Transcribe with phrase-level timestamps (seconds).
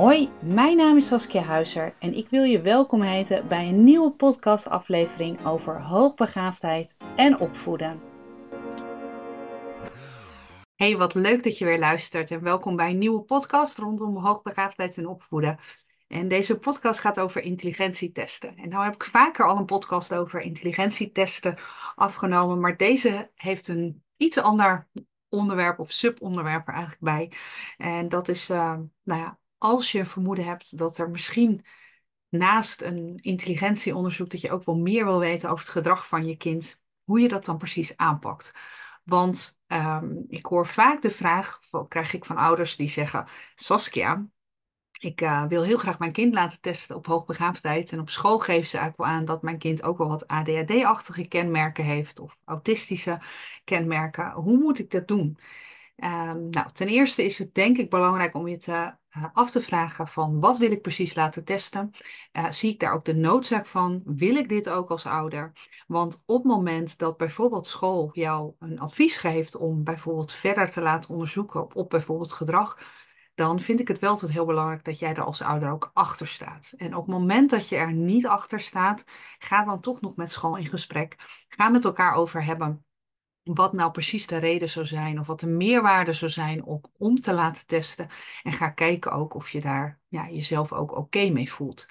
[0.00, 4.10] Hoi, mijn naam is Saskia Huizer en ik wil je welkom heten bij een nieuwe
[4.10, 8.00] podcastaflevering over hoogbegaafdheid en opvoeden.
[10.74, 14.98] Hey, wat leuk dat je weer luistert en welkom bij een nieuwe podcast rondom hoogbegaafdheid
[14.98, 15.58] en opvoeden.
[16.08, 18.56] En deze podcast gaat over intelligentietesten.
[18.56, 21.58] En nou heb ik vaker al een podcast over intelligentietesten
[21.94, 24.88] afgenomen, maar deze heeft een iets ander
[25.28, 27.32] onderwerp of subonderwerp er eigenlijk bij.
[27.76, 31.64] En dat is, uh, nou ja, als je vermoeden hebt dat er misschien
[32.28, 36.36] naast een intelligentieonderzoek, dat je ook wel meer wil weten over het gedrag van je
[36.36, 38.52] kind, hoe je dat dan precies aanpakt.
[39.04, 44.26] Want um, ik hoor vaak de vraag, krijg ik van ouders die zeggen, Saskia,
[44.98, 47.92] ik uh, wil heel graag mijn kind laten testen op hoogbegaafdheid.
[47.92, 51.28] En op school geven ze eigenlijk wel aan dat mijn kind ook wel wat ADHD-achtige
[51.28, 53.20] kenmerken heeft of autistische
[53.64, 54.30] kenmerken.
[54.30, 55.38] Hoe moet ik dat doen?
[55.96, 58.94] Um, nou, ten eerste is het denk ik belangrijk om je te,
[59.32, 61.90] af te vragen van wat wil ik precies laten testen?
[62.32, 64.02] Uh, zie ik daar ook de noodzaak van?
[64.04, 65.52] Wil ik dit ook als ouder?
[65.86, 70.80] Want op het moment dat bijvoorbeeld school jou een advies geeft om bijvoorbeeld verder te
[70.80, 72.78] laten onderzoeken op, op bijvoorbeeld gedrag,
[73.34, 76.26] dan vind ik het wel altijd heel belangrijk dat jij er als ouder ook achter
[76.26, 76.72] staat.
[76.76, 79.04] En op het moment dat je er niet achter staat,
[79.38, 81.16] ga dan toch nog met school in gesprek.
[81.48, 82.84] Ga met elkaar over hebben
[83.42, 87.20] wat nou precies de reden zou zijn of wat de meerwaarde zou zijn om, om
[87.20, 88.08] te laten testen.
[88.42, 91.86] En ga kijken ook of je daar ja, jezelf ook oké mee voelt.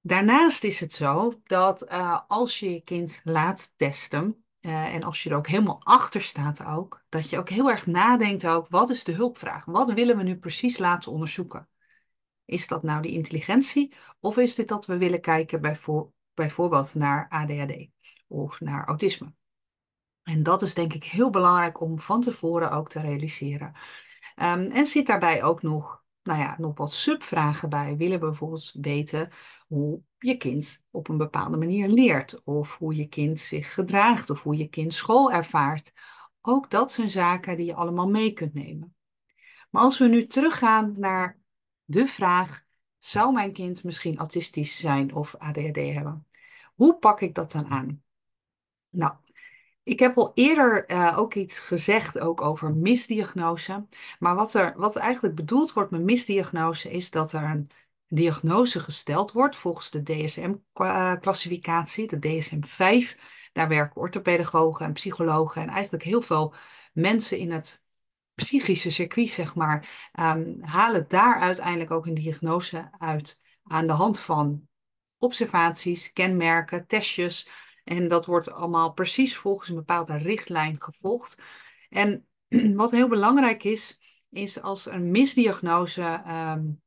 [0.00, 5.22] Daarnaast is het zo dat uh, als je je kind laat testen, uh, en als
[5.22, 8.90] je er ook helemaal achter staat ook, dat je ook heel erg nadenkt ook, wat
[8.90, 9.64] is de hulpvraag?
[9.64, 11.68] Wat willen we nu precies laten onderzoeken?
[12.44, 17.28] Is dat nou die intelligentie of is dit dat we willen kijken bijvoor bijvoorbeeld naar
[17.28, 17.88] ADHD
[18.26, 19.32] of naar autisme?
[20.30, 23.72] En dat is denk ik heel belangrijk om van tevoren ook te realiseren.
[24.36, 27.96] Um, en zit daarbij ook nog, nou ja, nog wat subvragen bij.
[27.96, 29.28] Willen we bijvoorbeeld weten
[29.66, 34.42] hoe je kind op een bepaalde manier leert, of hoe je kind zich gedraagt, of
[34.42, 35.92] hoe je kind school ervaart.
[36.40, 38.94] Ook dat zijn zaken die je allemaal mee kunt nemen.
[39.70, 41.38] Maar als we nu teruggaan naar
[41.84, 42.64] de vraag:
[42.98, 46.26] zou mijn kind misschien autistisch zijn of ADHD hebben?
[46.74, 48.02] Hoe pak ik dat dan aan?
[48.90, 49.14] Nou,
[49.90, 53.86] ik heb al eerder uh, ook iets gezegd ook over misdiagnose.
[54.18, 57.70] Maar wat er wat eigenlijk bedoeld wordt met misdiagnose is dat er een
[58.08, 63.20] diagnose gesteld wordt volgens de DSM-classificatie, de DSM-5.
[63.52, 66.54] Daar werken orthopedagogen en psychologen en eigenlijk heel veel
[66.92, 67.84] mensen in het
[68.34, 74.20] psychische circuit, zeg maar, um, halen daar uiteindelijk ook een diagnose uit aan de hand
[74.20, 74.68] van
[75.18, 77.48] observaties, kenmerken, testjes
[77.90, 81.36] en dat wordt allemaal precies volgens een bepaalde richtlijn gevolgd.
[81.88, 82.26] En
[82.74, 86.82] wat heel belangrijk is, is als een misdiagnose um,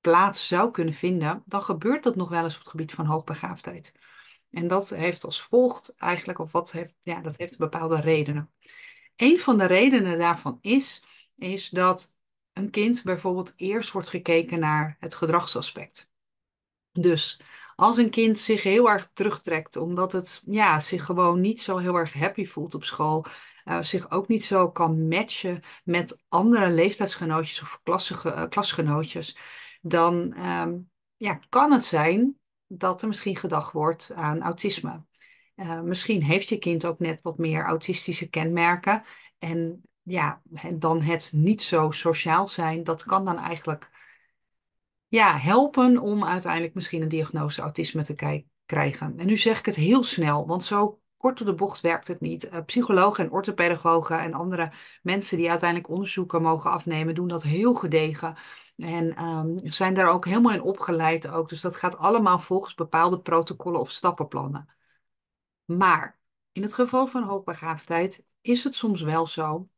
[0.00, 3.94] plaats zou kunnen vinden, dan gebeurt dat nog wel eens op het gebied van hoogbegaafdheid.
[4.50, 8.52] En dat heeft als volgt eigenlijk, of wat heeft, ja, dat heeft bepaalde redenen.
[9.16, 11.04] Een van de redenen daarvan is,
[11.36, 12.14] is dat
[12.52, 16.12] een kind bijvoorbeeld eerst wordt gekeken naar het gedragsaspect.
[16.92, 17.40] Dus
[17.76, 21.94] als een kind zich heel erg terugtrekt, omdat het ja, zich gewoon niet zo heel
[21.94, 23.24] erg happy voelt op school,
[23.64, 27.80] uh, zich ook niet zo kan matchen met andere leeftijdsgenootjes of
[28.24, 29.38] uh, klasgenootjes,
[29.80, 30.14] dan
[30.46, 35.04] um, ja, kan het zijn dat er misschien gedacht wordt aan autisme.
[35.56, 39.02] Uh, misschien heeft je kind ook net wat meer autistische kenmerken.
[39.38, 40.42] En ja,
[40.74, 43.90] dan het niet zo sociaal zijn, dat kan dan eigenlijk
[45.14, 49.18] ja, helpen om uiteindelijk misschien een diagnose autisme te krijgen.
[49.18, 52.20] En nu zeg ik het heel snel, want zo kort op de bocht werkt het
[52.20, 52.44] niet.
[52.52, 57.74] Uh, psychologen en orthopedagogen en andere mensen die uiteindelijk onderzoeken mogen afnemen, doen dat heel
[57.74, 58.36] gedegen.
[58.76, 61.48] En um, zijn daar ook helemaal in opgeleid ook.
[61.48, 64.68] Dus dat gaat allemaal volgens bepaalde protocollen of stappenplannen.
[65.64, 66.18] Maar
[66.52, 69.68] in het geval van hoogbegaafdheid is het soms wel zo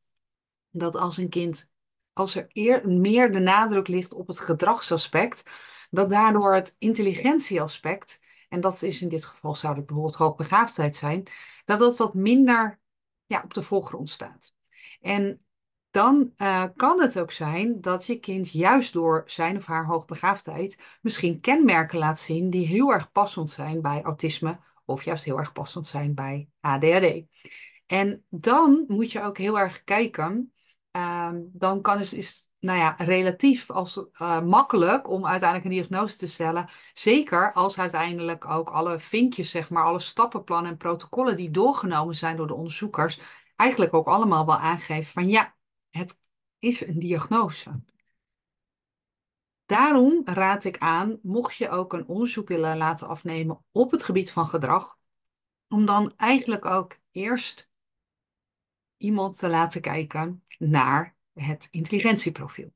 [0.71, 1.75] dat als een kind
[2.17, 5.51] als er eer, meer de nadruk ligt op het gedragsaspect,
[5.91, 11.27] dat daardoor het intelligentieaspect, en dat is in dit geval zou het bijvoorbeeld hoogbegaafdheid zijn,
[11.65, 12.81] dat dat wat minder
[13.27, 14.55] ja, op de voorgrond staat.
[15.01, 15.45] En
[15.91, 20.79] dan uh, kan het ook zijn dat je kind juist door zijn of haar hoogbegaafdheid
[21.01, 25.53] misschien kenmerken laat zien die heel erg passend zijn bij autisme of juist heel erg
[25.53, 27.23] passend zijn bij ADHD.
[27.87, 30.51] En dan moet je ook heel erg kijken
[30.97, 36.17] Ehm, dan kan het, is nou ja, relatief als, uh, makkelijk om uiteindelijk een diagnose
[36.17, 36.71] te stellen.
[36.95, 42.37] Zeker als uiteindelijk ook alle vinkjes, zeg maar, alle stappenplannen en protocollen die doorgenomen zijn
[42.37, 43.21] door de onderzoekers,
[43.57, 45.55] eigenlijk ook allemaal wel aangeven van ja,
[45.91, 46.21] het
[46.59, 47.81] is een diagnose.
[49.67, 54.33] Daarom raad ik aan, mocht je ook een onderzoek willen laten afnemen op het gebied
[54.33, 54.99] van gedrag,
[55.69, 57.69] om dan eigenlijk ook eerst
[58.97, 62.75] iemand te laten kijken naar het intelligentieprofiel.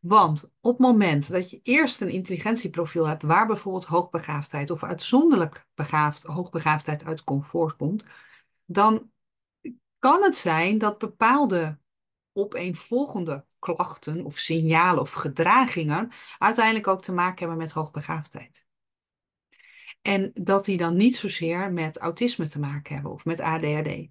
[0.00, 5.66] Want op het moment dat je eerst een intelligentieprofiel hebt, waar bijvoorbeeld hoogbegaafdheid of uitzonderlijk
[5.74, 8.04] begaafd, hoogbegaafdheid uit comfort komt,
[8.64, 9.10] dan
[9.98, 11.78] kan het zijn dat bepaalde
[12.32, 18.66] opeenvolgende klachten of signalen of gedragingen uiteindelijk ook te maken hebben met hoogbegaafdheid.
[20.02, 24.08] En dat die dan niet zozeer met autisme te maken hebben of met ADHD.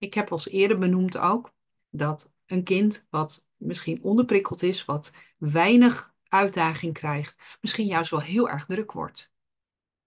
[0.00, 1.54] Ik heb als eerder benoemd ook
[1.90, 8.48] dat een kind wat misschien onderprikkeld is, wat weinig uitdaging krijgt, misschien juist wel heel
[8.48, 9.32] erg druk wordt.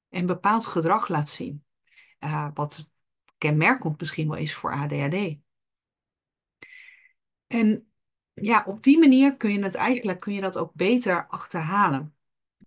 [0.10, 1.63] En bepaald gedrag laat zien.
[2.19, 2.90] Uh, wat
[3.38, 5.38] kenmerkend misschien wel is voor ADHD.
[7.48, 7.92] En
[8.34, 12.16] ja, op die manier kun je het eigenlijk kun je dat ook beter achterhalen.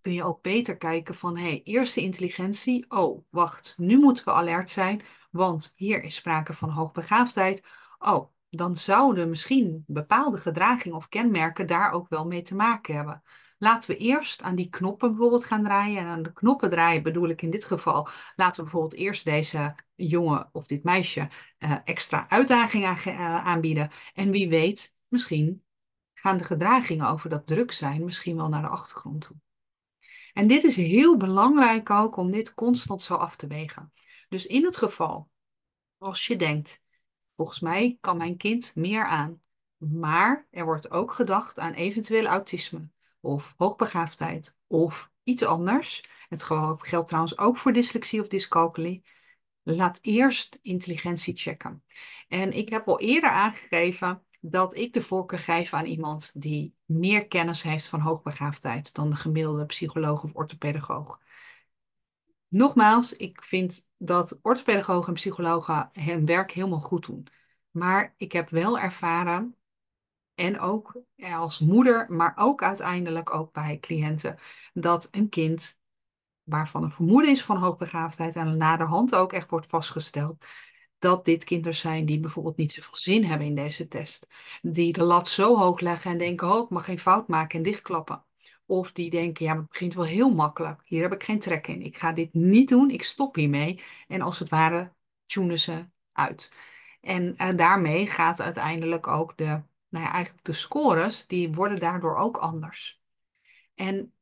[0.00, 4.30] Kun je ook beter kijken van, hé, hey, eerste intelligentie, oh, wacht, nu moeten we
[4.30, 7.66] alert zijn, want hier is sprake van hoogbegaafdheid.
[7.98, 13.22] Oh, dan zouden misschien bepaalde gedragingen of kenmerken daar ook wel mee te maken hebben.
[13.58, 15.98] Laten we eerst aan die knoppen bijvoorbeeld gaan draaien.
[15.98, 19.74] En aan de knoppen draaien bedoel ik in dit geval, laten we bijvoorbeeld eerst deze
[19.94, 21.28] jongen of dit meisje
[21.58, 23.90] uh, extra uitdagingen uh, aanbieden.
[24.14, 25.64] En wie weet, misschien
[26.12, 29.36] gaan de gedragingen over dat druk zijn misschien wel naar de achtergrond toe.
[30.32, 33.92] En dit is heel belangrijk ook om dit constant zo af te wegen.
[34.28, 35.30] Dus in het geval,
[35.98, 36.84] als je denkt,
[37.36, 39.40] volgens mij kan mijn kind meer aan,
[39.76, 42.88] maar er wordt ook gedacht aan eventueel autisme
[43.20, 46.08] of hoogbegaafdheid of iets anders.
[46.28, 46.42] Het
[46.78, 49.04] geldt trouwens ook voor dyslexie of dyscalculie.
[49.62, 51.84] Laat eerst intelligentie checken.
[52.28, 57.26] En ik heb al eerder aangegeven dat ik de voorkeur geef aan iemand die meer
[57.26, 61.20] kennis heeft van hoogbegaafdheid dan de gemiddelde psycholoog of orthopedagoog.
[62.48, 67.26] Nogmaals, ik vind dat orthopedagogen en psychologen hun werk helemaal goed doen.
[67.70, 69.56] Maar ik heb wel ervaren,
[70.36, 71.02] en ook
[71.32, 74.38] als moeder, maar ook uiteindelijk ook bij cliënten,
[74.72, 75.80] dat een kind
[76.42, 80.44] waarvan een vermoeden is van hoogbegaafdheid en naderhand ook echt wordt vastgesteld,
[80.98, 84.30] dat dit kinderen zijn die bijvoorbeeld niet zoveel zin hebben in deze test.
[84.62, 87.64] Die de lat zo hoog leggen en denken, oh, ik mag geen fout maken en
[87.64, 88.25] dichtklappen.
[88.66, 90.80] Of die denken, ja, het begint wel heel makkelijk.
[90.84, 91.82] Hier heb ik geen trek in.
[91.82, 92.90] Ik ga dit niet doen.
[92.90, 93.82] Ik stop hiermee.
[94.08, 94.92] En als het ware
[95.26, 96.52] tunen ze uit.
[97.00, 99.44] En uh, daarmee gaat uiteindelijk ook de,
[99.88, 103.00] nou ja, eigenlijk de scores, die worden daardoor ook anders.
[103.74, 104.12] En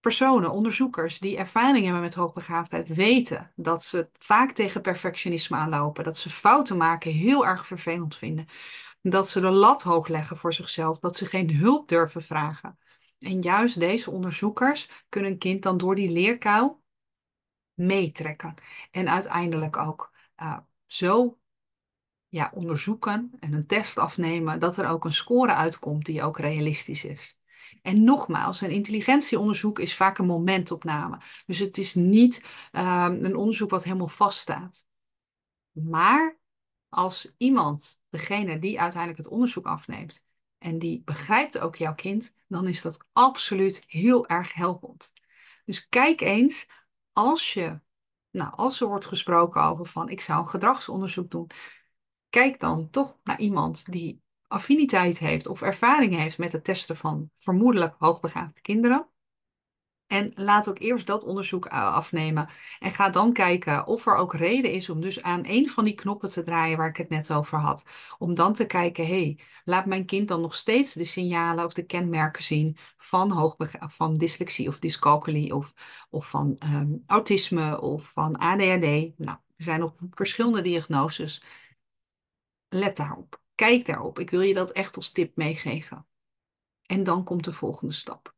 [0.00, 6.04] personen, onderzoekers die ervaring hebben met hoogbegaafdheid, weten dat ze vaak tegen perfectionisme aanlopen.
[6.04, 8.46] Dat ze fouten maken heel erg vervelend vinden.
[9.02, 10.98] Dat ze de lat hoog leggen voor zichzelf.
[10.98, 12.78] Dat ze geen hulp durven vragen.
[13.22, 16.82] En juist deze onderzoekers kunnen een kind dan door die leerkuil
[17.74, 18.54] meetrekken.
[18.90, 21.38] En uiteindelijk ook uh, zo
[22.28, 27.04] ja, onderzoeken en een test afnemen dat er ook een score uitkomt die ook realistisch
[27.04, 27.40] is.
[27.82, 31.18] En nogmaals, een intelligentieonderzoek is vaak een momentopname.
[31.46, 34.86] Dus het is niet um, een onderzoek wat helemaal vaststaat.
[35.70, 36.38] Maar
[36.88, 40.24] als iemand, degene die uiteindelijk het onderzoek afneemt,
[40.62, 45.12] en die begrijpt ook jouw kind, dan is dat absoluut heel erg helpend.
[45.64, 46.70] Dus kijk eens,
[47.12, 47.80] als je,
[48.30, 51.50] nou, als er wordt gesproken over van ik zou een gedragsonderzoek doen,
[52.30, 57.30] kijk dan toch naar iemand die affiniteit heeft of ervaring heeft met het testen van
[57.38, 59.11] vermoedelijk hoogbegaafde kinderen.
[60.12, 62.48] En laat ook eerst dat onderzoek eh, afnemen.
[62.80, 65.94] En ga dan kijken of er ook reden is om dus aan een van die
[65.94, 67.84] knoppen te draaien waar ik het net over had.
[68.18, 71.72] Om dan te kijken, hé, hey, laat mijn kind dan nog steeds de signalen of
[71.72, 75.74] de kenmerken zien van, van dyslexie of dyscalculie of,
[76.10, 79.18] of van ehm, autisme of van ADHD.
[79.18, 81.42] Nou, er zijn nog verschillende diagnoses.
[82.68, 83.40] Let daarop.
[83.54, 84.18] Kijk daarop.
[84.18, 86.06] Ik wil je dat echt als tip meegeven.
[86.86, 88.34] En dan komt de volgende stap.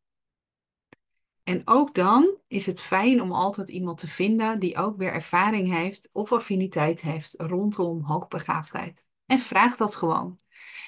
[1.45, 5.73] En ook dan is het fijn om altijd iemand te vinden die ook weer ervaring
[5.73, 9.07] heeft of affiniteit heeft rondom hoogbegaafdheid.
[9.27, 10.39] En vraag dat gewoon.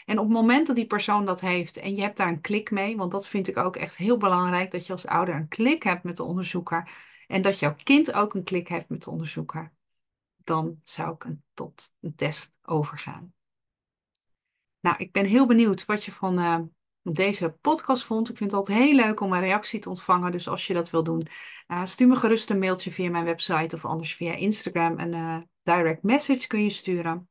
[0.05, 2.71] En op het moment dat die persoon dat heeft en je hebt daar een klik
[2.71, 5.83] mee, want dat vind ik ook echt heel belangrijk, dat je als ouder een klik
[5.83, 6.91] hebt met de onderzoeker
[7.27, 9.73] en dat jouw kind ook een klik heeft met de onderzoeker,
[10.37, 13.35] dan zou ik een, tot een test overgaan.
[14.81, 16.59] Nou, ik ben heel benieuwd wat je van uh,
[17.15, 18.31] deze podcast vond.
[18.31, 20.33] Ik vind het altijd heel leuk om een reactie te ontvangen.
[20.33, 21.27] Dus als je dat wil doen,
[21.69, 24.99] uh, stuur me gerust een mailtje via mijn website of anders via Instagram.
[24.99, 27.29] Een uh, direct message kun je sturen.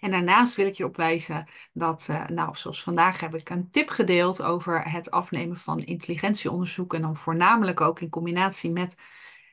[0.00, 3.88] En daarnaast wil ik je opwijzen dat, uh, nou, zoals vandaag heb ik een tip
[3.88, 6.94] gedeeld over het afnemen van intelligentieonderzoek.
[6.94, 8.94] En dan voornamelijk ook in combinatie met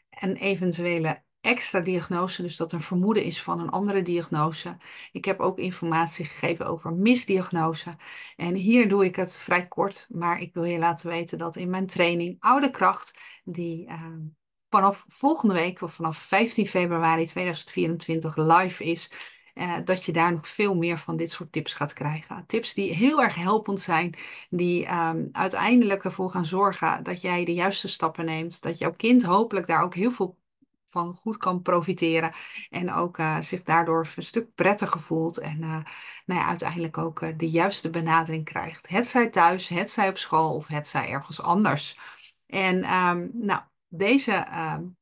[0.09, 4.77] een eventuele extra diagnose, dus dat een vermoeden is van een andere diagnose.
[5.11, 7.95] Ik heb ook informatie gegeven over misdiagnose.
[8.35, 11.69] En hier doe ik het vrij kort, maar ik wil je laten weten dat in
[11.69, 14.05] mijn training Oude Kracht, die uh,
[14.69, 19.11] vanaf volgende week of vanaf 15 februari 2024 live is,
[19.53, 22.43] uh, dat je daar nog veel meer van dit soort tips gaat krijgen.
[22.47, 24.15] Tips die heel erg helpend zijn,
[24.49, 29.23] die um, uiteindelijk ervoor gaan zorgen dat jij de juiste stappen neemt, dat jouw kind
[29.23, 30.38] hopelijk daar ook heel veel
[30.89, 32.33] van goed kan profiteren
[32.69, 35.83] en ook uh, zich daardoor een stuk prettiger voelt en uh,
[36.25, 38.89] nou ja, uiteindelijk ook uh, de juiste benadering krijgt.
[38.89, 41.99] Het zij thuis, het zij op school of het zij ergens anders.
[42.45, 44.97] En um, nou, deze um,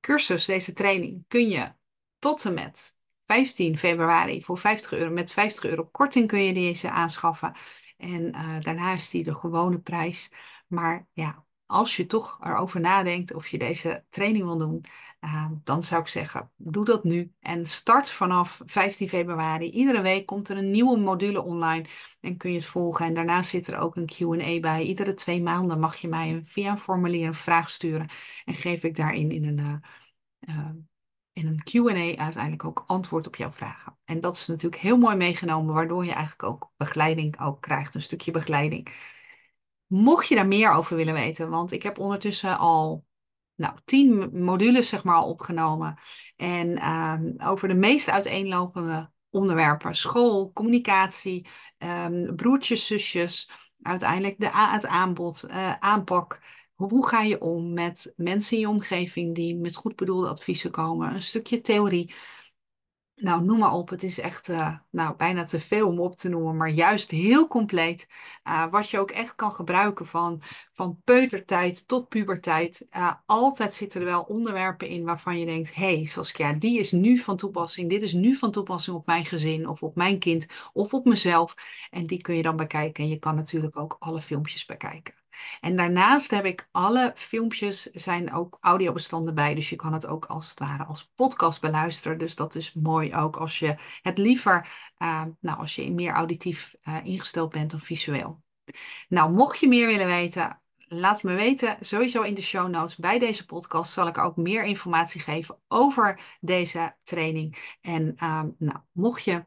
[0.00, 1.72] cursus, deze training kun je
[2.18, 6.90] tot en met 15 februari voor 50 euro, met 50 euro korting kun je deze
[6.90, 7.52] aanschaffen.
[7.96, 10.32] En daarna is die de gewone prijs.
[10.66, 14.84] Maar ja, als je toch erover nadenkt of je deze training wil doen,
[15.20, 17.32] uh, dan zou ik zeggen, doe dat nu.
[17.40, 19.70] En start vanaf 15 februari.
[19.70, 21.86] Iedere week komt er een nieuwe module online
[22.20, 23.06] en kun je het volgen.
[23.06, 24.82] En daarnaast zit er ook een QA bij.
[24.82, 28.08] Iedere twee maanden mag je mij via een formulier een vraag sturen.
[28.44, 30.70] En geef ik daarin in een, uh, uh,
[31.32, 33.98] in een QA uiteindelijk ook antwoord op jouw vragen.
[34.04, 38.02] En dat is natuurlijk heel mooi meegenomen, waardoor je eigenlijk ook begeleiding ook krijgt, een
[38.02, 38.88] stukje begeleiding.
[39.88, 43.04] Mocht je daar meer over willen weten, want ik heb ondertussen al
[43.54, 45.98] nou, tien modules zeg maar, opgenomen.
[46.36, 49.94] En uh, over de meest uiteenlopende onderwerpen.
[49.94, 51.46] School, communicatie,
[51.78, 53.50] um, broertjes, zusjes.
[53.82, 56.40] Uiteindelijk de, het aanbod, uh, aanpak.
[56.74, 61.14] Hoe ga je om met mensen in je omgeving die met goed bedoelde adviezen komen?
[61.14, 62.14] Een stukje theorie.
[63.20, 63.88] Nou, noem maar op.
[63.88, 67.46] Het is echt uh, nou, bijna te veel om op te noemen, maar juist heel
[67.48, 68.08] compleet.
[68.44, 72.86] Uh, wat je ook echt kan gebruiken van, van peutertijd tot puberteit.
[72.96, 76.92] Uh, altijd zitten er wel onderwerpen in waarvan je denkt: hé, hey, Saskia, die is
[76.92, 77.90] nu van toepassing.
[77.90, 81.54] Dit is nu van toepassing op mijn gezin of op mijn kind of op mezelf.
[81.90, 83.04] En die kun je dan bekijken.
[83.04, 85.17] En je kan natuurlijk ook alle filmpjes bekijken.
[85.60, 89.54] En daarnaast heb ik alle filmpjes, zijn ook audiobestanden bij.
[89.54, 92.18] Dus je kan het ook als het ware als podcast beluisteren.
[92.18, 94.68] Dus dat is mooi ook als je het liever,
[94.98, 98.42] uh, nou als je meer auditief uh, ingesteld bent dan visueel.
[99.08, 101.76] Nou, mocht je meer willen weten, laat me weten.
[101.80, 106.20] Sowieso in de show notes bij deze podcast zal ik ook meer informatie geven over
[106.40, 107.76] deze training.
[107.80, 109.44] En uh, nou, mocht je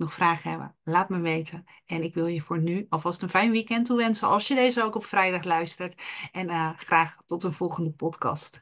[0.00, 1.64] nog vragen hebben, laat me weten.
[1.86, 4.94] En ik wil je voor nu alvast een fijn weekend toewensen als je deze ook
[4.94, 6.02] op vrijdag luistert.
[6.32, 8.58] En uh, graag tot een volgende podcast.